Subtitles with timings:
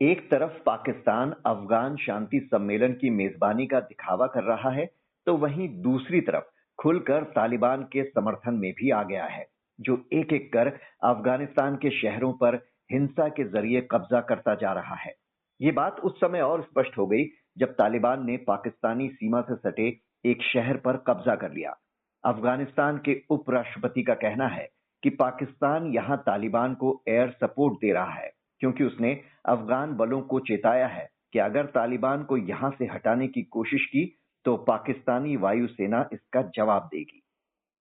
[0.00, 4.84] एक तरफ़ पाकिस्तान अफगान शांति सम्मेलन की मेजबानी का दिखावा कर रहा है
[5.26, 6.44] तो वहीं दूसरी तरफ़
[6.78, 9.44] खुलकर तालिबान के समर्थन में भी आ गया है,
[9.78, 10.68] जो एक एक कर
[11.04, 12.54] अफ़गानिस्तान के शहरों पर
[12.90, 15.14] हिंसा के ज़रिए कब्जा करता जा रहा है।
[15.60, 17.24] ये बात उस समय और स्पष्ट हो गई,
[17.58, 19.88] जब तालिबान ने पाकिस्तानी सीमा से सटे
[20.24, 21.76] एक शहर पर कब्जा कर लिया।
[22.24, 24.68] अफ़गानिस्तान के उपराष्ट्रपति का कहना है
[25.02, 29.12] कि पाकिस्तान यहाँ तालिबान को एयर सपोर्ट दे रहा है। क्योंकि उसने
[29.48, 34.04] अफगान बलों को चेताया है कि अगर तालिबान को यहाँ से हटाने की कोशिश की
[34.46, 37.22] तो पाकिस्तानी वायुसेना इसका जवाब देगी।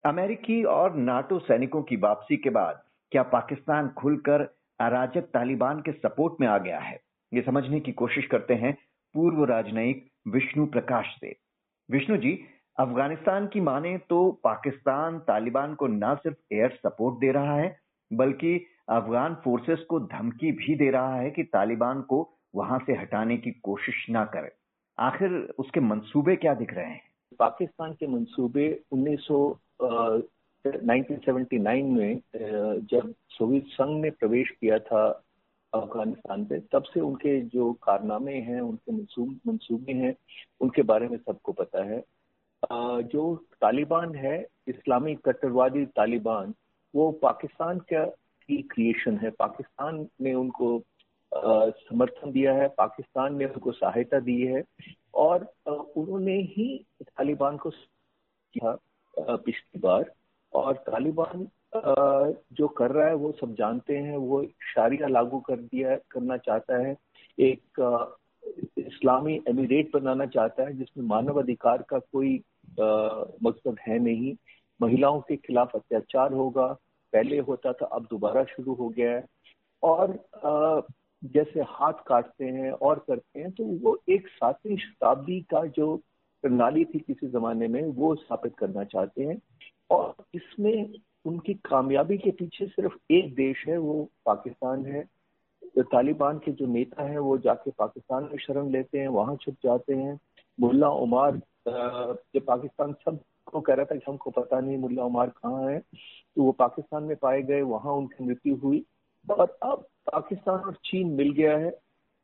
[0.04, 4.42] अमेरिकी और नाटो सैनिकों की वापसी के बाद क्या पाकिस्तान खुलकर
[4.80, 7.00] अराजक तालिबान के सपोर्ट में आ गया है?
[7.32, 8.74] ये समझने की कोशिश करते हैं
[9.16, 11.36] पूर्व राजनयिक विष्णु प्रकाश से।
[11.90, 12.32] विष्णु जी,
[12.78, 17.68] अफ़गानिस्तान की माने तो पाकिस्तान तालिबान को न सिर्फ़ एयर सपोर्ट दे रहा है
[18.12, 23.38] बल्कि अफगान फोर्सेस को धमकी भी दे रहा है कि तालिबान को वहाँ से हटाने
[23.38, 24.52] की कोशिश ना करे।
[24.98, 27.02] आखिर उसके मंसूबे क्या दिख रहे हैं?
[27.40, 32.22] पाकिस्तान के मंसूबे 1979 में
[32.92, 35.24] जब सोवियत संघ ने प्रवेश किया था
[35.74, 40.16] अफ़गानिस्तान पे, तब से उनके जो कारनामे हैं, उनके मंसूबे हैं,
[40.62, 42.04] उनके बारे में सबको पता है।
[43.04, 46.54] जो तालिबान है, इस्लामी कट्टरवादी तालिबान
[46.94, 48.06] वो पाकिस्तान का
[48.50, 49.30] की क्रिएशन है?
[49.30, 50.82] पाकिस्तान ने उनको
[51.32, 54.64] समर्थन दिया है, पाकिस्तान ने उनको सहायता दी है
[55.14, 56.66] और उन्होंने ही
[57.04, 58.78] तालिबान को किया
[59.18, 60.12] पिछली बार
[60.54, 61.48] और तालिबान
[62.54, 66.78] जो कर रहा है वो सब जानते हैं, वो शारिया लागू कर दिया, करना चाहता
[66.78, 66.96] है।
[67.38, 68.20] एक
[68.78, 72.36] इस्लामी एमिरेट बनाना चाहता है जिसमें मानव अधिकार का कोई
[72.80, 74.36] मकसद है नहीं।
[74.84, 76.68] महिलाओं के खिलाफ अत्याचार होगा,
[77.14, 79.26] पहले होता था, अब दोबारा शुरू हो गया है।
[79.84, 80.88] और
[81.26, 85.96] जैसे हाथ काटते हैं और करते हैं तो वो एक सातवीं शताब्दी का जो
[86.42, 89.38] प्रणाली थी किसी जमाने में, वो स्थापित करना चाहते हैं।
[89.92, 90.94] और इसमें
[91.26, 95.04] उनकी कामयाबी के पीछे सिर्फ़ एक देश है, वो पाकिस्तान है।
[95.80, 99.94] तालिबान के जो नेता हैं, वो जाके पाकिस्तान में शरण लेते हैं, वहाँ छुप जाते
[99.94, 100.20] हैं।
[100.60, 105.70] मुल्ला उमार जो पाकिस्तान सबको कह रहा था कि हमको पता नहीं मुल्ला उमार कहाँ
[105.70, 108.84] है तो वो पाकिस्तान में पाए गए, वहाँ उनकी मृत्यु हुई।
[109.28, 111.78] और अब पाकिस्तान और चीन मिल गया है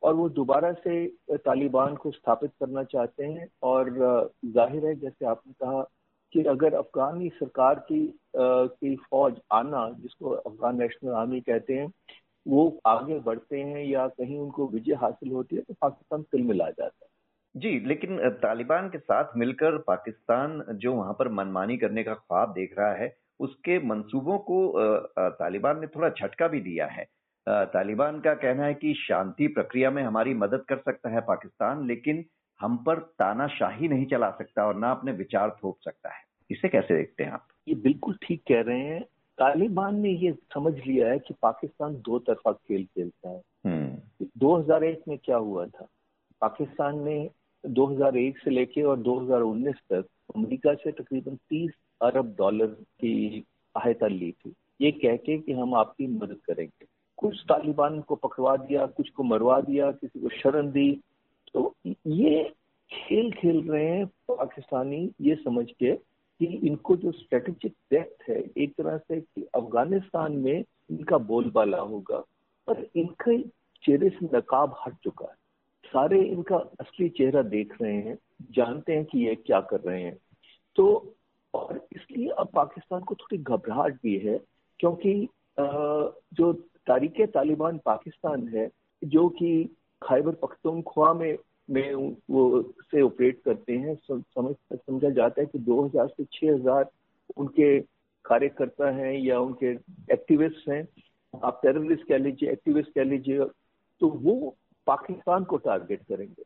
[0.03, 1.05] और वो दोबारा से
[1.38, 3.89] तालिबान को स्थापित करना चाहते हैं। और
[4.45, 5.81] ज़ाहिर है, जैसे आपने कहा
[6.33, 8.01] कि अगर अफगानी सरकार की
[8.35, 11.91] की फौज आना, जिसको अफगान नेशनल आर्मी कहते हैं,
[12.45, 16.69] वो आगे बढ़ते हैं या कहीं उनको विजय हासिल होती है तो पाकिस्तान तिल मिला
[16.69, 17.09] जाता है।
[17.55, 22.75] जी लेकिन तालिबान के साथ मिलकर पाकिस्तान जो वहाँ पर मनमानी करने का ख्वाब देख
[22.79, 24.73] रहा है उसके मंसूबों को
[25.17, 27.05] तालिबान ने थोड़ा झटका भी दिया है।
[27.49, 32.25] तालिबान का कहना है कि शांति प्रक्रिया में हमारी मदद कर सकता है पाकिस्तान लेकिन
[32.61, 36.21] हम पर तानाशाही नहीं चला सकता और ना अपने विचार थोप सकता है।
[36.51, 37.47] इसे कैसे देखते हैं आप?
[37.67, 39.03] ये बिल्कुल ठीक कह रहे हैं।
[39.37, 43.41] तालिबान ने ये समझ लिया है कि पाकिस्तान दो तरफा खेल खेलता है।
[44.37, 45.87] 2001 हम्म। में क्या हुआ था?
[46.41, 47.29] पाकिस्तान ने
[47.68, 50.06] 2001 से लेके और 2019 तक
[50.36, 51.72] अमेरिका से तकरीबन 30
[52.02, 56.86] अरब डॉलर की सहायता ली थी। ये कह के कि हम आपकी मदद करेंगे।
[57.18, 61.02] कुछ तालिबान को पकड़वा दिया, कुछ को मरवा दिया, किसी को शरण दी।
[61.53, 61.75] तो
[62.08, 62.53] ये
[62.92, 65.96] खेल खेल रहे हैं पाकिस्तानी, ये समझ के
[66.40, 72.18] कि इनको जो स्ट्रेटेजिक डेप्थ है, एक तरह से कि अफ़गानिस्तान में इनका बोलबाला होगा,
[72.68, 73.41] पर इनके
[73.84, 75.38] चेहरे से नकाब हट चुका है।
[75.89, 78.17] सारे इनका असली चेहरा देख रहे हैं,
[78.51, 80.17] जानते हैं कि ये क्या कर रहे हैं।
[80.75, 81.16] तो
[81.53, 84.38] और इसलिए अब पाकिस्तान को थोड़ी घबराहट भी है,
[84.79, 86.51] क्योंकि जो
[86.88, 88.69] तारीख तालिबान पाकिस्तान है,
[89.01, 89.63] जो कि
[90.01, 91.38] खैबर पख्तूनख्वा में
[91.69, 96.85] में वो से ऑपरेट करते हैं समझ, समझा जाता है कि 2000 से 6000
[97.38, 97.79] उनके
[98.25, 99.72] कार्यकर्ता हैं या उनके
[100.14, 100.81] एक्टिविस्ट हैं।
[101.34, 103.46] आप टेररिस्ट कह लीजिए एक्टिविस्ट कह लीजिए
[104.02, 104.55] तो वो
[104.90, 106.44] पाकिस्तान को टारगेट करेंगे।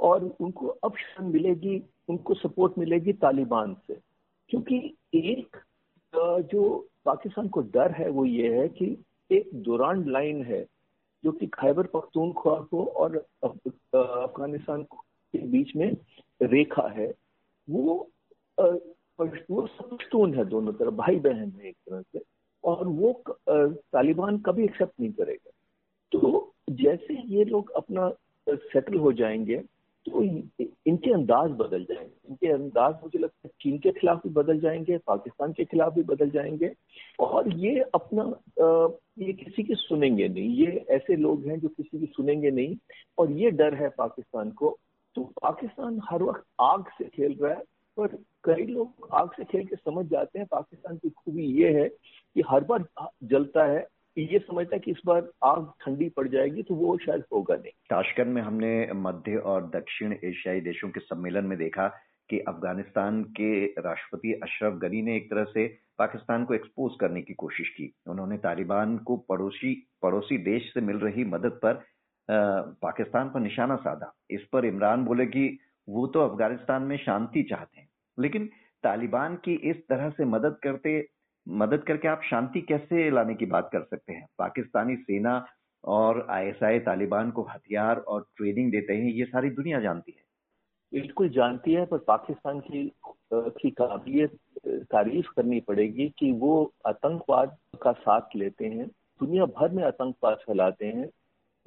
[0.00, 3.98] और उनको अब मिलेगी, उनको सपोर्ट मिलेगी तालिबान से।
[4.48, 4.76] क्योंकि
[5.14, 5.56] एक
[6.52, 8.96] जो पाकिस्तान को डर है वो ये है कि
[9.30, 10.66] एक दुरान लाइन है,
[11.24, 15.92] जो कि खैबर पख्तूनख्वा को और अफ़गानिस्तान के बीच में
[16.42, 17.12] रेखा है।
[17.70, 18.10] वो
[18.60, 22.22] वो पश्तून है दोनों तरफ़ भाई बहन है एक तरह से,
[22.64, 23.12] और वो
[23.60, 25.50] तालिबान कभी एक्सेप्ट नहीं करेगा।
[26.12, 26.49] तो
[26.82, 28.08] जैसे ये लोग अपना
[28.46, 29.56] सेटल हो जाएँगे
[30.06, 34.60] तो इनके अंदाज बदल जाएँगे। इनके अंदाज मुझे लगता है चीन के खिलाफ भी बदल
[34.60, 36.72] जाएँगे, पाकिस्तान के खिलाफ भी बदल जाएँगे।
[37.20, 38.24] और ये अपना
[39.18, 42.76] ये किसी की सुनेंगे नहीं। ये ऐसे लोग हैं जो किसी की सुनेंगे नहीं।
[43.18, 44.76] और ये डर है पाकिस्तान को।
[45.16, 47.62] तो पाकिस्तान हर वक्त आग से खेल रहा है,
[47.96, 51.88] पर कई लोग आग से खेल के समझ जाते हैं। पाकिस्तान की खूबी ये है
[51.88, 52.84] कि हर बार
[53.24, 53.86] जलता है
[54.18, 57.72] ये समझता है कि इस बार आग ठंडी पड़ जाएगी तो वो शायद होगा नहीं।
[57.90, 61.88] ताशकंद में हमने मध्य और दक्षिण एशियाई देशों के सम्मेलन में देखा
[62.30, 65.66] कि अफ़गानिस्तान के राष्ट्रपति अशरफ गनी ने एक तरह से
[65.98, 70.96] पाकिस्तान को एक्सपोज करने की कोशिश की। उन्होंने तालिबान को पड़ोसी पड़ोसी देश से मिल
[70.96, 71.74] रही मदद पर
[72.28, 75.58] आ, पाकिस्तान पर निशाना साधा। इस पर इमरान बोले कि
[75.88, 78.46] वो तो अफ़गानिस्तान में शांति चाहते हैं लेकिन
[78.84, 80.98] तालिबान की इस तरह से मदद करते
[81.48, 84.26] मदद करके आप शांति कैसे लाने की बात कर सकते हैं?
[84.38, 85.46] पाकिस्तानी सेना
[85.84, 90.30] और आईएसआई तालिबान को हथियार और ट्रेनिंग देते हैं, ये सारी दुनिया जानती है।
[91.00, 92.92] बिल्कुल जानती है, पर पाकिस्तान की
[93.34, 99.84] की काबिलियत तारीफ़ करनी पड़ेगी कि वो आतंकवाद का साथ लेते हैं, दुनिया भर में
[99.84, 101.10] आतंकवाद फैलाते हैं।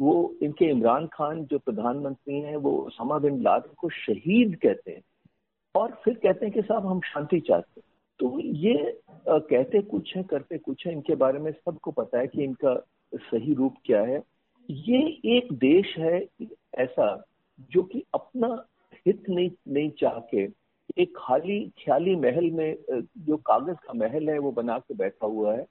[0.01, 5.01] वो, इनके इमरान खान जो प्रधानमंत्री हैं, वो समा बिन लादेन को शहीद कहते हैं
[5.75, 7.92] और फिर कहते हैं कि साहब हम शांति चाहते हैं।
[8.23, 8.73] तो ये
[9.27, 12.75] कहते कुछ है, करते कुछ है, इनके बारे में सबको पता है कि इनका
[13.13, 14.21] सही रूप क्या है।
[14.69, 14.99] ये
[15.37, 16.19] एक देश है
[16.77, 17.07] ऐसा
[17.71, 18.47] जो कि अपना
[19.07, 20.47] हित नहीं नहीं चाह के
[21.01, 25.55] एक खाली ख्याली महल में जो कागज़ का महल है वो बना के बैठा हुआ
[25.55, 25.65] है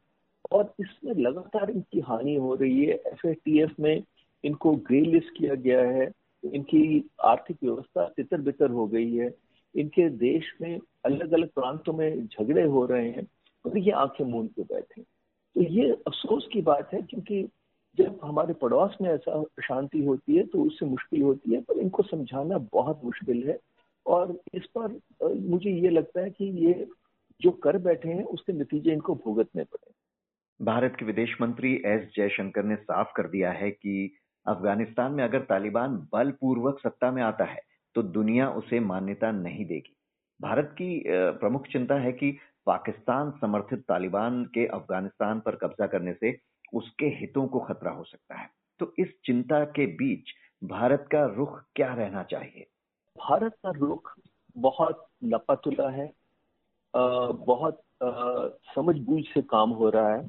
[0.53, 4.03] और इसमें लगातार इनकी हानि हो रही है। एफ़ में
[4.45, 6.11] इनको ग्रे लिस्ट किया गया है।
[6.45, 9.29] इनकी आर्थिक व्यवस्था तितर बितर हो गई है।
[9.77, 13.27] इनके देश में अलग अलग प्रांतों में झगड़े हो रहे हैं
[13.67, 17.49] और ये आँखें मूंद के बैठे तो ये अफसोस की बात है क्योंकि
[17.99, 22.03] जब हमारे पड़ोस में ऐसा शांति होती है तो उससे मुश्किल होती है, पर इनको
[22.03, 23.59] समझाना बहुत मुश्किल है।
[24.07, 25.01] और इस पर
[25.35, 26.89] मुझे ये लगता है कि ये
[27.41, 29.93] जो कर बैठे हैं, उसके नतीजे इनको भुगतने पड़े।
[30.65, 34.15] भारत के विदेश मंत्री एस जयशंकर ने साफ़ कर दिया है कि
[34.47, 39.97] अफ़गानिस्तान में अगर तालिबान बलपूर्वक सत्ता में आता है तो दुनिया उसे मान्यता नहीं देगी।
[40.41, 42.31] भारत की प्रमुख चिंता है कि
[42.67, 46.37] पाकिस्तान समर्थित तालिबान के अफ़गानिस्तान पर कब्जा करने से
[46.75, 48.49] उसके हितों को खतरा हो सकता है।
[48.81, 52.67] तो इस चिंता के बीच भारत का रुख क्या रहना चाहिए?
[53.19, 54.13] भारत का रुख
[54.57, 56.11] बहुत लपातुला है
[56.95, 57.83] बहुत
[58.75, 60.25] समझ बूझ से काम हो रहा है।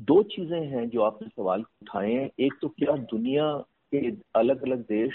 [0.00, 3.46] दो चीज़ें हैं जो आपने सवाल उठाए हैं। एक तो क्या दुनिया
[3.94, 5.12] के अलग अलग देश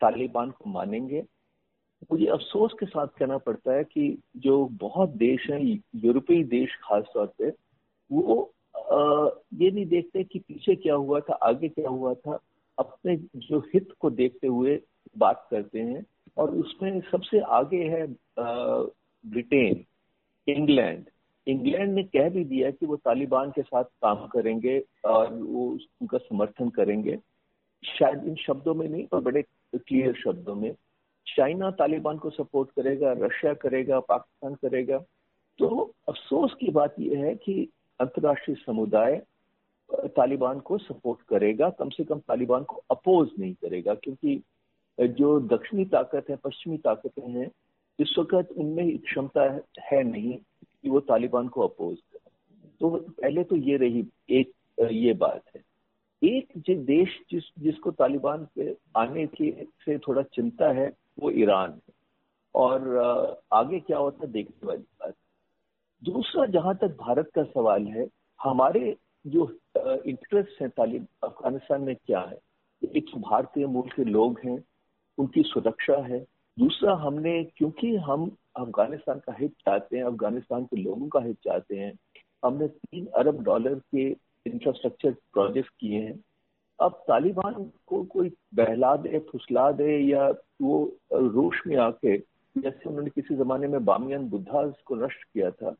[0.00, 1.22] तालिबान को मानेंगे।
[2.10, 5.60] मुझे अफसोस के साथ कहना पड़ता है कि जो बहुत देश हैं
[5.96, 7.50] यूरोपीय देश खास तौर पे
[8.10, 8.42] वो
[8.74, 12.38] आ, ये नहीं देखते कि पीछे क्या हुआ था आगे क्या हुआ था।
[12.78, 14.78] अपने जो हित को देखते हुए
[15.18, 16.04] बात करते हैं
[16.36, 18.06] और उसमें सबसे आगे है
[18.38, 19.84] ब्रिटेन
[20.46, 21.04] इंग्लैंड।
[21.46, 25.66] इंग्लैंड ने कह भी दिया कि वो तालिबान के साथ काम करेंगे और वो
[26.00, 27.18] उनका समर्थन करेंगे।
[27.84, 29.42] शायद इन शब्दों में नहीं पर बड़े
[29.78, 30.74] क्लियर शब्दों में,
[31.26, 34.98] चाइना तालिबान को सपोर्ट करेगा, रशिया करेगा, पाकिस्तान करेगा।
[35.58, 35.68] तो
[36.08, 37.68] अफसोस की बात यह है कि
[38.00, 39.22] अंतर्राष्ट्रीय समुदाय
[40.16, 44.42] तालिबान को सपोर्ट करेगा, कम से कम तालिबान को अपोज नहीं करेगा, क्योंकि
[44.98, 47.50] जो दक्षिणी ताकत है, पश्चिमी ताकतें हैं,
[47.98, 49.42] इस वक्त उनमें क्षमता
[49.82, 54.52] है नहीं कि वो तालिबान को अपोज करें। तो पहले तो ये रही एक
[54.92, 55.62] ये बात है।
[56.24, 59.50] एक जो देश जिस, जिसको तालिबान के आने की,
[59.84, 61.92] से थोड़ा चिंता है, वो ईरान है।
[62.54, 62.96] और
[63.52, 65.14] आगे क्या होता है, देखने वाली बात।
[66.02, 68.08] दूसरा जहाँ तक भारत का सवाल है,
[68.40, 69.44] हमारे जो
[69.76, 72.38] इंटरेस्ट है तालिब, अफ़गानिस्तान में क्या है?
[72.96, 74.58] एक तो भारतीय मूल के लोग हैं,
[75.18, 76.18] उनकी सुरक्षा है।
[76.58, 81.76] दूसरा हमने, क्योंकि हम अफ़गानिस्तान का हित चाहते हैं, अफ़गानिस्तान के लोगों का हित चाहते
[81.76, 81.92] हैं,
[82.44, 84.10] हमने तीन अरब डॉलर के
[84.46, 86.18] इंफ्रास्ट्रक्चर प्रोजेक्ट किए हैं,
[86.78, 87.54] अब तालिबान
[87.86, 90.28] को कोई बहला दे, फुसला दे या
[90.62, 92.16] वो रोश में आके,
[92.56, 95.74] जैसे उन्होंने किसी जमाने में बामियान बुद्धा को नष्ट किया था,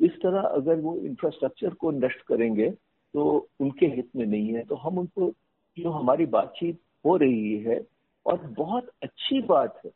[0.00, 2.70] इस तरह अगर वो इंफ्रास्ट्रक्चर को नष्ट करेंगे
[3.14, 5.30] तो उनके हित में नहीं है। तो हम उनको,
[5.76, 7.80] जो हमारी बातचीत हो रही है,
[8.26, 9.90] और बहुत अच्छी बात है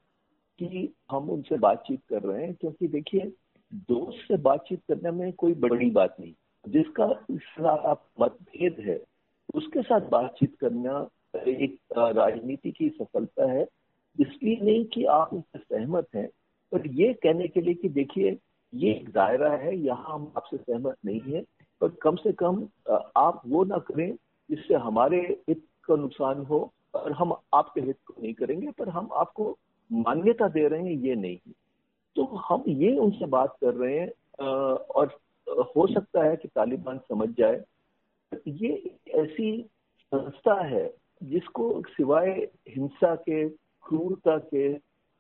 [0.59, 3.33] कि हम उनसे बातचीत कर रहे हैं, क्योंकि देखिए,
[3.73, 6.33] दोस्त से बातचीत करने में कोई बड़ी बात नहीं।
[6.65, 7.05] जिसका
[7.91, 9.01] आप मतभेद है,
[9.55, 13.67] उसके साथ बातचीत करना एक राजनीति की सफलता है।
[14.17, 16.29] इसलिए नहीं कि आप उससे सहमत हैं,
[16.73, 18.37] पर ये कहने के लिए कि देखिए,
[18.73, 21.43] ये एक दायरा है, यहाँ हम आपसे सहमत नहीं है,
[21.81, 22.63] पर कम से कम
[23.17, 24.15] आप वो ना करें
[24.51, 25.19] जिससे हमारे
[25.49, 29.57] हित का नुकसान हो, और हम आपके हित को नहीं करेंगे, पर हम आपको
[29.91, 31.39] मान्यता दे रहे हैं, ये नहीं।
[32.17, 37.29] तो हम ये उनसे बात कर रहे हैं और हो सकता है कि तालिबान समझ
[37.39, 37.63] जाए।
[38.49, 39.51] ये ऐसी
[40.13, 42.31] संस्था है जिसको सिवाय
[42.69, 44.75] हिंसा के, क्रूरता के,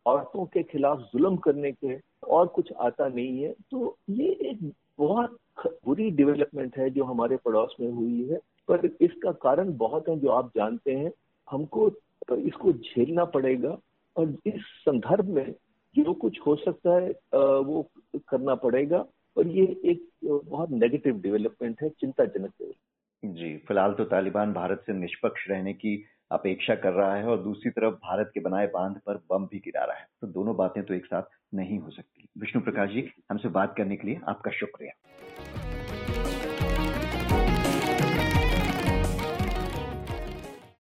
[0.07, 5.38] औरतों के खिलाफ जुल्म करने के और कुछ आता नहीं है। तो ये एक बहुत
[5.59, 8.38] बुरी डेवलपमेंट है जो हमारे पड़ोस में हुई है।
[8.69, 11.12] पर इसका कारण बहुत है जो आप जानते हैं।
[11.50, 11.88] हमको
[12.38, 13.76] इसको झेलना पड़ेगा
[14.16, 15.52] और इस संदर्भ में
[15.97, 17.11] जो कुछ हो सकता है
[17.61, 17.87] वो
[18.28, 19.04] करना पड़ेगा।
[19.37, 22.53] और ये एक बहुत नेगेटिव डेवलपमेंट है, चिंताजनक
[23.25, 27.71] जी, फ़िलहाल तो तालिबान भारत से निष्पक्ष रहने की अपेक्षा कर रहा है और दूसरी
[27.71, 30.95] तरफ़ भारत के बनाए बाँध पर बम भी गिरा रहा है। तो दोनों बातें तो
[30.95, 31.23] एक साथ
[31.55, 34.93] नहीं हो सकती। विष्णु प्रकाश जी, हमसे बात करने के लिए आपका शुक्रिया।